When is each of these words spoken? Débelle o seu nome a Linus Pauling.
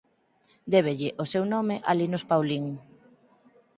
Débelle 0.73 1.09
o 1.23 1.25
seu 1.31 1.43
nome 1.53 1.75
a 1.89 1.91
Linus 1.99 2.23
Pauling. 2.29 2.67